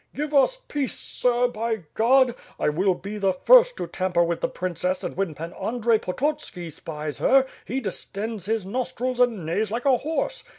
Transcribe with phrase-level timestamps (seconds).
[0.15, 2.33] Give us peace, sir, by God!
[2.59, 6.41] I will be the first to tamper with the princess and when Pan Audrey Potot
[6.41, 10.43] ski spies her, he distends his nostrils and neighs like a horse.